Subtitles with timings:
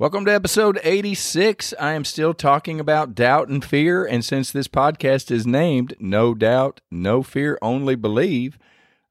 [0.00, 1.74] Welcome to episode 86.
[1.80, 4.04] I am still talking about doubt and fear.
[4.04, 8.58] And since this podcast is named No Doubt, No Fear, Only Believe,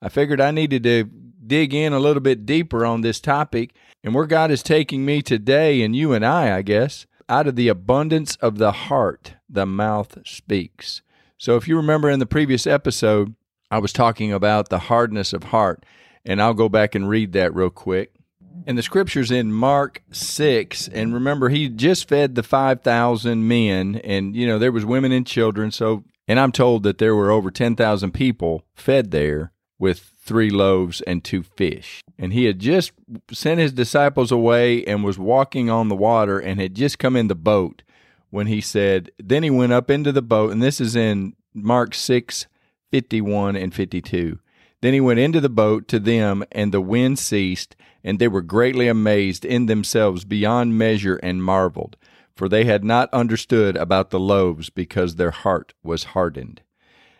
[0.01, 1.03] I figured I needed to
[1.45, 5.21] dig in a little bit deeper on this topic and where God is taking me
[5.21, 7.05] today, and you and I, I guess.
[7.27, 11.01] Out of the abundance of the heart, the mouth speaks.
[11.37, 13.35] So, if you remember in the previous episode,
[13.69, 15.85] I was talking about the hardness of heart,
[16.23, 18.16] and I'll go back and read that real quick.
[18.65, 20.87] And the scripture's in Mark 6.
[20.89, 25.25] And remember, he just fed the 5,000 men, and, you know, there was women and
[25.25, 25.71] children.
[25.71, 31.01] So, and I'm told that there were over 10,000 people fed there with three loaves
[31.01, 32.01] and two fish.
[32.17, 32.91] And he had just
[33.31, 37.27] sent his disciples away and was walking on the water and had just come in
[37.27, 37.83] the boat
[38.29, 41.93] when he said, Then he went up into the boat, and this is in Mark
[41.93, 42.47] 6
[42.91, 44.39] 51 and 52.
[44.81, 48.41] Then he went into the boat to them, and the wind ceased, and they were
[48.41, 51.97] greatly amazed in themselves beyond measure and marveled,
[52.35, 56.61] for they had not understood about the loaves because their heart was hardened.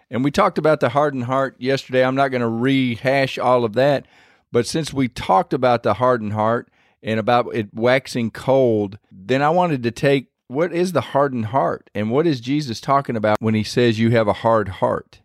[0.10, 2.06] And we talked about the hardened heart yesterday.
[2.06, 4.06] I'm not going to rehash all of that,
[4.52, 6.70] but since we talked about the hardened heart
[7.04, 11.90] and about it waxing cold, then I wanted to take what is the hardened heart
[11.94, 15.22] and what is Jesus talking about when he says you have a hard heart?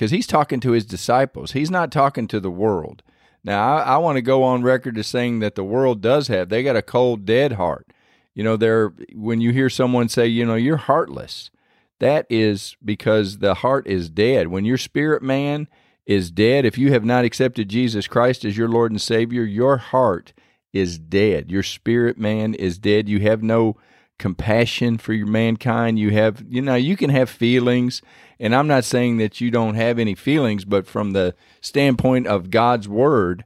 [0.00, 3.02] Because he's talking to his disciples, he's not talking to the world.
[3.44, 6.48] Now, I, I want to go on record as saying that the world does have,
[6.48, 7.92] they got a cold, dead heart.
[8.34, 11.50] You know, they're, when you hear someone say, you know, you're heartless,
[11.98, 14.48] that is because the heart is dead.
[14.48, 15.68] When your spirit man
[16.06, 19.76] is dead, if you have not accepted Jesus Christ as your Lord and Savior, your
[19.76, 20.32] heart
[20.72, 21.50] is dead.
[21.50, 23.06] Your spirit man is dead.
[23.06, 23.76] You have no
[24.20, 25.98] compassion for your mankind.
[25.98, 28.02] You have, you know, you can have feelings,
[28.38, 32.50] and I'm not saying that you don't have any feelings, but from the standpoint of
[32.50, 33.44] God's word,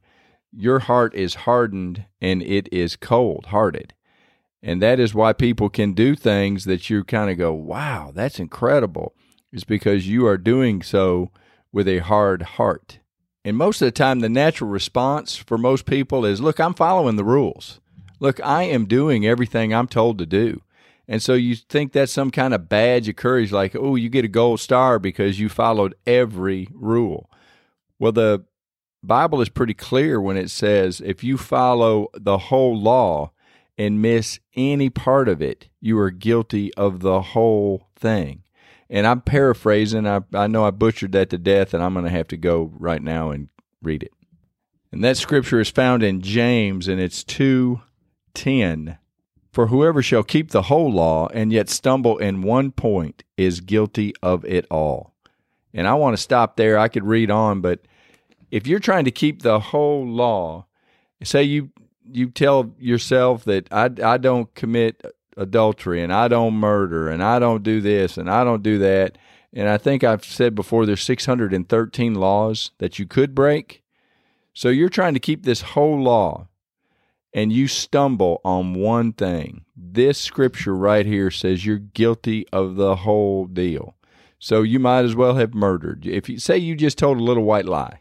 [0.53, 3.95] your heart is hardened and it is cold hearted.
[4.63, 8.39] And that is why people can do things that you kind of go, wow, that's
[8.39, 9.15] incredible.
[9.53, 11.31] It's because you are doing so
[11.73, 12.99] with a hard heart.
[13.45, 17.17] And most of the time, the natural response for most people is, look, I'm following
[17.17, 17.81] the rules.
[18.21, 20.63] Look, I am doing everything I'm told to do.
[21.07, 24.25] And so you think that's some kind of badge of courage, like, oh, you get
[24.25, 27.31] a gold star because you followed every rule.
[27.99, 28.45] Well, the
[29.03, 33.33] Bible is pretty clear when it says if you follow the whole law
[33.77, 38.43] and miss any part of it, you are guilty of the whole thing.
[38.89, 40.07] And I'm paraphrasing.
[40.07, 42.71] I, I know I butchered that to death, and I'm going to have to go
[42.79, 43.49] right now and
[43.83, 44.13] read it.
[44.93, 48.99] And that scripture is found in James, and it's 2:10.
[49.55, 54.13] For whoever shall keep the whole law and yet stumble in one point is guilty
[54.21, 55.15] of it all.
[55.73, 56.77] And I want to stop there.
[56.77, 57.79] I could read on, but
[58.51, 60.67] if you're trying to keep the whole law,
[61.23, 61.71] say you
[62.05, 65.01] you tell yourself that I, I don't commit
[65.37, 69.17] adultery and I don't murder and I don't do this and I don't do that.
[69.53, 73.85] And I think I've said before there's 613 laws that you could break.
[74.53, 76.49] So you're trying to keep this whole law
[77.35, 79.65] and you stumble on one thing.
[79.77, 83.97] This scripture right here says you're guilty of the whole deal.
[84.39, 86.07] So you might as well have murdered.
[86.07, 88.01] If you say you just told a little white lie,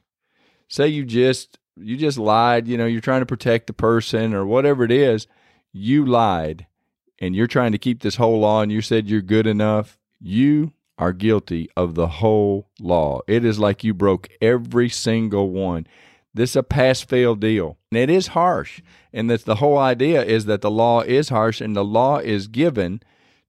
[0.68, 4.46] say you just you just lied, you know, you're trying to protect the person or
[4.46, 5.26] whatever it is,
[5.72, 6.68] you lied
[7.20, 10.74] and you're trying to keep this whole law and you said you're good enough, you
[10.98, 13.22] are guilty of the whole law.
[13.28, 15.88] It is like you broke every single one.
[16.34, 17.78] This is a pass fail deal.
[17.92, 18.82] And it is harsh.
[19.12, 23.02] And the whole idea is that the law is harsh and the law is given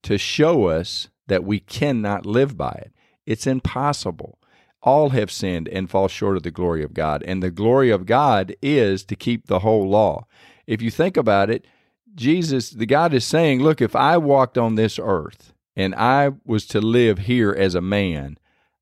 [0.03, 2.93] to show us that we cannot live by it.
[3.25, 4.39] It's impossible.
[4.83, 7.23] All have sinned and fall short of the glory of God.
[7.23, 10.27] And the glory of God is to keep the whole law.
[10.67, 11.67] If you think about it,
[12.15, 16.67] Jesus, the God is saying, look, if I walked on this earth and I was
[16.67, 18.39] to live here as a man,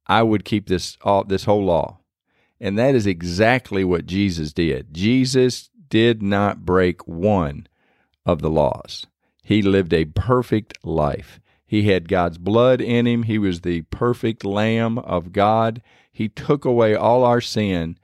[0.09, 2.01] I would keep this all, this whole law.
[2.63, 4.95] And that is exactly what Jesus did.
[4.95, 7.67] Jesus did not break one
[8.25, 9.07] of the laws.
[9.43, 11.41] He lived a perfect life.
[11.67, 13.25] He had God's blood in him.
[13.25, 15.83] He was the perfect Lamb of God.
[16.13, 17.99] He took away all our sin.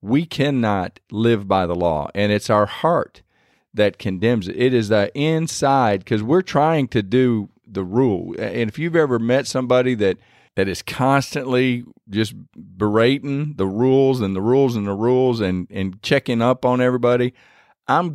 [0.00, 3.20] We cannot live by the law, and it's our heart
[3.74, 4.56] that condemns it.
[4.56, 8.34] It is the inside because we're trying to do the rule.
[8.38, 10.16] And if you've ever met somebody that
[10.56, 12.34] that is constantly just
[12.76, 17.32] berating the rules and the rules and the rules and and checking up on everybody,
[17.86, 18.12] I'm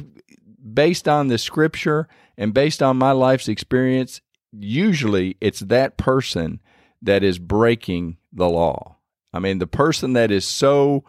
[0.73, 4.21] based on the scripture and based on my life's experience,
[4.51, 6.61] usually it's that person
[7.01, 8.97] that is breaking the law.
[9.33, 11.03] I mean, the person that is so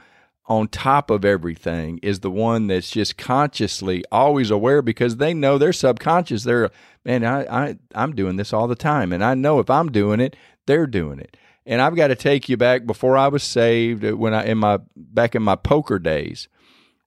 [0.49, 5.59] on top of everything is the one that's just consciously always aware because they know
[5.59, 6.45] they're subconscious.
[6.45, 6.71] They're,
[7.05, 9.13] man, I, I, I'm doing this all the time.
[9.13, 11.37] And I know if I'm doing it, they're doing it.
[11.65, 14.59] And I've got to take you back before I was saved uh, when I, in
[14.59, 16.47] my, back in my poker days,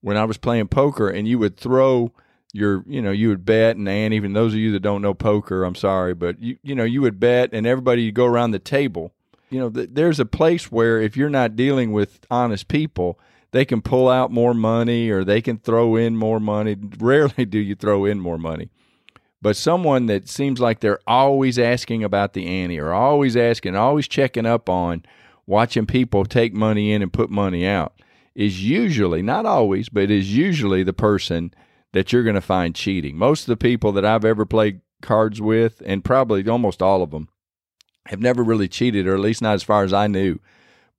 [0.01, 2.11] when I was playing poker and you would throw
[2.51, 5.13] your, you know, you would bet and, and even those of you that don't know
[5.13, 8.51] poker, I'm sorry, but you, you know, you would bet and everybody would go around
[8.51, 9.13] the table.
[9.49, 13.17] You know, th- there's a place where if you're not dealing with honest people,
[13.51, 16.75] they can pull out more money or they can throw in more money.
[16.99, 18.69] Rarely do you throw in more money.
[19.41, 24.07] But someone that seems like they're always asking about the ante or always asking, always
[24.07, 25.03] checking up on
[25.47, 27.93] watching people take money in and put money out
[28.35, 31.53] is usually, not always, but is usually the person
[31.93, 33.17] that you're going to find cheating.
[33.17, 37.11] Most of the people that I've ever played cards with, and probably almost all of
[37.11, 37.29] them,
[38.05, 40.39] have never really cheated, or at least not as far as I knew.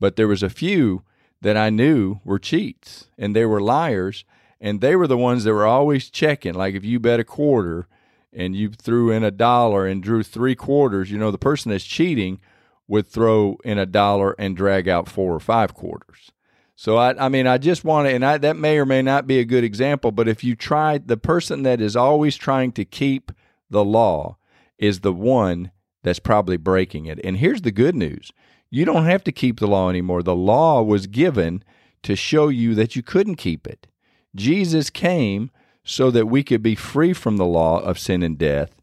[0.00, 1.03] But there was a few
[1.40, 4.25] that I knew were cheats and they were liars
[4.60, 6.54] and they were the ones that were always checking.
[6.54, 7.87] Like if you bet a quarter
[8.32, 11.84] and you threw in a dollar and drew three quarters you know the person that's
[11.84, 12.38] cheating
[12.87, 16.31] would throw in a dollar and drag out four or five quarters.
[16.76, 19.26] So i, I mean i just want to and I, that may or may not
[19.26, 22.84] be a good example but if you try the person that is always trying to
[22.84, 23.32] keep
[23.69, 24.36] the law
[24.78, 25.70] is the one
[26.02, 27.20] that's probably breaking it.
[27.22, 28.32] And here's the good news
[28.70, 30.22] you don't have to keep the law anymore.
[30.22, 31.64] The law was given
[32.02, 33.87] to show you that you couldn't keep it.
[34.34, 35.50] Jesus came
[35.84, 38.81] so that we could be free from the law of sin and death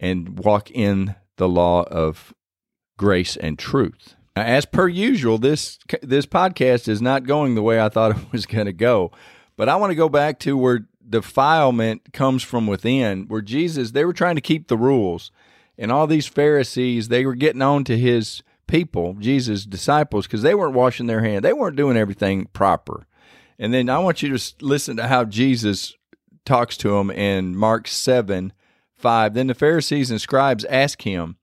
[0.00, 2.32] and walk in the law of
[2.96, 4.16] grace and truth.
[4.34, 8.32] Now, as per usual, this this podcast is not going the way I thought it
[8.32, 9.10] was going to go,
[9.56, 14.04] but I want to go back to where defilement comes from within, where Jesus they
[14.04, 15.30] were trying to keep the rules,
[15.78, 20.54] and all these Pharisees they were getting on to his people, Jesus' disciples, because they
[20.54, 21.42] weren't washing their hands.
[21.42, 23.06] They weren't doing everything proper.
[23.58, 25.94] And then I want you to listen to how Jesus
[26.44, 28.52] talks to them in Mark 7
[28.96, 29.34] 5.
[29.34, 31.36] Then the Pharisees and scribes ask him,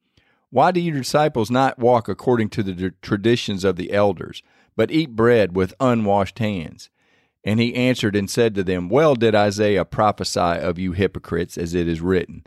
[0.50, 4.42] Why do your disciples not walk according to the traditions of the elders,
[4.76, 6.90] but eat bread with unwashed hands?
[7.44, 11.74] And he answered and said to them, Well did Isaiah prophesy of you hypocrites, as
[11.74, 12.44] it is written.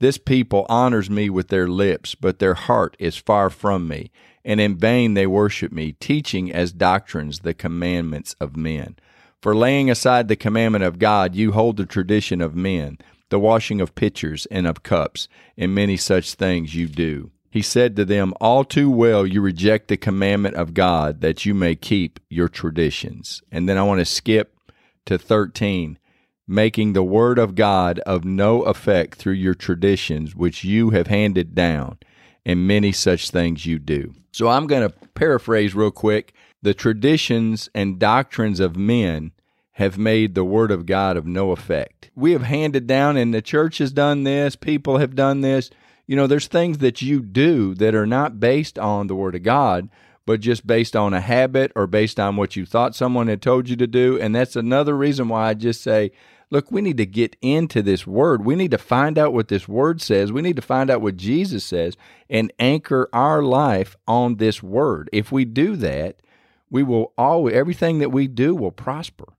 [0.00, 4.10] This people honors me with their lips, but their heart is far from me,
[4.44, 8.96] and in vain they worship me, teaching as doctrines the commandments of men.
[9.42, 12.98] For laying aside the commandment of God, you hold the tradition of men,
[13.28, 17.30] the washing of pitchers and of cups, and many such things you do.
[17.50, 21.54] He said to them, All too well you reject the commandment of God that you
[21.54, 23.42] may keep your traditions.
[23.50, 24.54] And then I want to skip
[25.06, 25.98] to 13
[26.48, 31.54] making the word of God of no effect through your traditions, which you have handed
[31.54, 31.98] down,
[32.46, 34.14] and many such things you do.
[34.32, 36.32] So I'm going to paraphrase real quick.
[36.62, 39.32] The traditions and doctrines of men
[39.72, 42.10] have made the word of God of no effect.
[42.16, 45.70] We have handed down, and the church has done this, people have done this.
[46.06, 49.42] You know, there's things that you do that are not based on the word of
[49.42, 49.90] God,
[50.24, 53.68] but just based on a habit or based on what you thought someone had told
[53.68, 54.18] you to do.
[54.18, 56.10] And that's another reason why I just say,
[56.50, 58.44] look, we need to get into this word.
[58.44, 60.32] We need to find out what this word says.
[60.32, 61.96] We need to find out what Jesus says
[62.28, 65.10] and anchor our life on this word.
[65.12, 66.16] If we do that,
[66.70, 69.34] we will always everything that we do will prosper.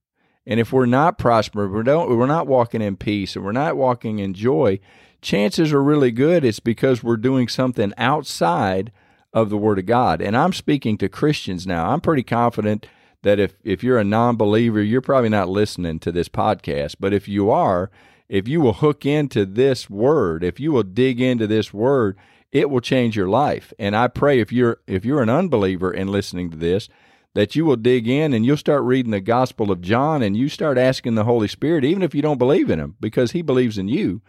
[0.45, 3.77] And if we're not prospering, we don't we're not walking in peace and we're not
[3.77, 4.79] walking in joy,
[5.21, 8.91] chances are really good it's because we're doing something outside
[9.31, 10.21] of the word of God.
[10.21, 11.91] And I'm speaking to Christians now.
[11.91, 12.87] I'm pretty confident
[13.23, 17.27] that if if you're a non-believer, you're probably not listening to this podcast, but if
[17.27, 17.91] you are,
[18.27, 22.17] if you will hook into this word, if you will dig into this word,
[22.51, 23.73] it will change your life.
[23.77, 26.89] And I pray if you're if you're an unbeliever and listening to this,
[27.33, 30.49] that you will dig in and you'll start reading the Gospel of John and you
[30.49, 33.77] start asking the Holy Spirit, even if you don't believe in him, because he believes
[33.77, 34.21] in you,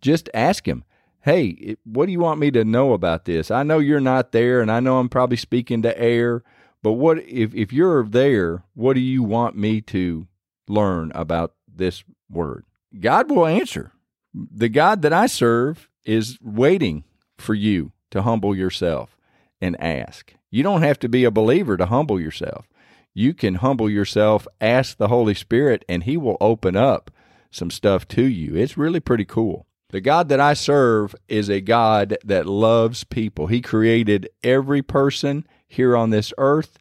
[0.00, 0.84] just ask him,
[1.22, 3.50] Hey, what do you want me to know about this?
[3.50, 6.44] I know you're not there, and I know I'm probably speaking to air,
[6.86, 10.28] but what if if you're there, what do you want me to
[10.68, 12.64] learn about this word?
[13.00, 13.90] God will answer.
[14.32, 17.02] The God that I serve is waiting
[17.38, 19.18] for you to humble yourself
[19.60, 20.34] and ask.
[20.48, 22.68] You don't have to be a believer to humble yourself.
[23.12, 27.10] You can humble yourself, ask the Holy Spirit, and He will open up
[27.50, 28.54] some stuff to you.
[28.54, 29.66] It's really pretty cool.
[29.90, 33.48] The God that I serve is a God that loves people.
[33.48, 36.78] He created every person here on this earth.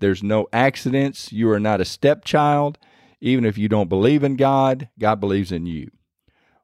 [0.00, 1.32] There's no accidents.
[1.32, 2.78] You are not a stepchild.
[3.20, 5.90] Even if you don't believe in God, God believes in you.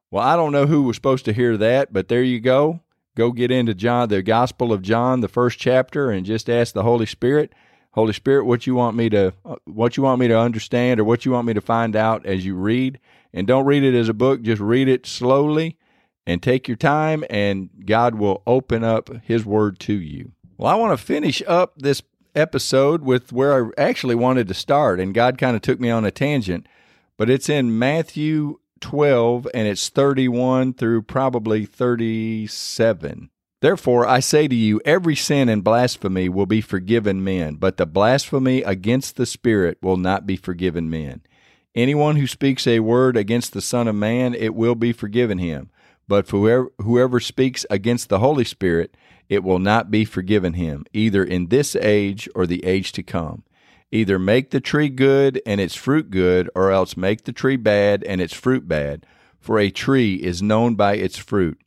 [0.09, 2.81] Well, I don't know who was supposed to hear that, but there you go.
[3.15, 6.83] Go get into John, the Gospel of John, the first chapter, and just ask the
[6.83, 7.53] Holy Spirit,
[7.91, 9.33] Holy Spirit, what you want me to,
[9.65, 12.45] what you want me to understand, or what you want me to find out as
[12.45, 12.99] you read.
[13.33, 15.77] And don't read it as a book; just read it slowly
[16.25, 20.33] and take your time, and God will open up His Word to you.
[20.57, 22.01] Well, I want to finish up this
[22.33, 26.03] episode with where I actually wanted to start, and God kind of took me on
[26.03, 26.65] a tangent,
[27.15, 33.29] but it's in Matthew 12 and it's 31 through probably 37.
[33.59, 37.85] Therefore, I say to you, every sin and blasphemy will be forgiven men, but the
[37.85, 41.21] blasphemy against the Spirit will not be forgiven men.
[41.75, 45.69] Anyone who speaks a word against the Son of Man, it will be forgiven him.
[46.07, 48.95] But whoever, whoever speaks against the Holy Spirit,
[49.29, 53.43] it will not be forgiven him, either in this age or the age to come.
[53.91, 58.03] Either make the tree good and its fruit good, or else make the tree bad
[58.03, 59.05] and its fruit bad,
[59.39, 61.59] for a tree is known by its fruit.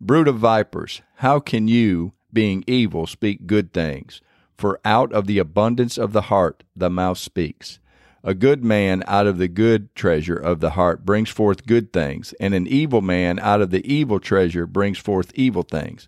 [0.00, 4.20] Brood of vipers, how can you, being evil, speak good things?
[4.56, 7.78] For out of the abundance of the heart the mouth speaks.
[8.22, 12.34] A good man out of the good treasure of the heart brings forth good things,
[12.38, 16.06] and an evil man out of the evil treasure brings forth evil things.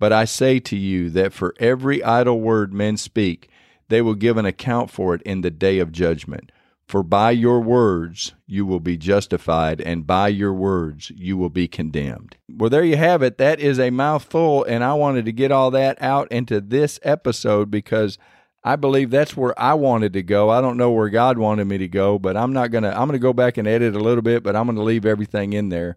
[0.00, 3.48] But I say to you that for every idle word men speak,
[3.88, 6.50] they will give an account for it in the day of judgment.
[6.88, 11.68] For by your words you will be justified, and by your words you will be
[11.68, 12.36] condemned.
[12.48, 13.38] Well, there you have it.
[13.38, 17.70] That is a mouthful, and I wanted to get all that out into this episode
[17.70, 18.18] because
[18.64, 20.50] I believe that's where I wanted to go.
[20.50, 22.90] I don't know where God wanted me to go, but I'm not gonna.
[22.90, 25.68] I'm gonna go back and edit a little bit, but I'm gonna leave everything in
[25.68, 25.96] there.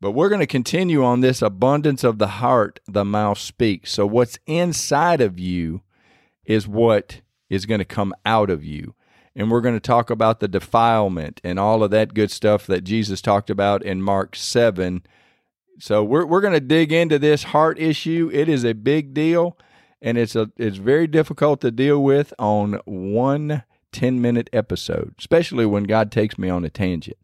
[0.00, 3.92] But we're going to continue on this abundance of the heart, the mouth speaks.
[3.92, 5.82] So, what's inside of you
[6.44, 8.94] is what is going to come out of you.
[9.34, 12.84] And we're going to talk about the defilement and all of that good stuff that
[12.84, 15.02] Jesus talked about in Mark 7.
[15.78, 18.30] So we're we're going to dig into this heart issue.
[18.32, 19.58] It is a big deal
[20.02, 25.64] and it's a it's very difficult to deal with on one 10 minute episode, especially
[25.66, 27.16] when God takes me on a tangent.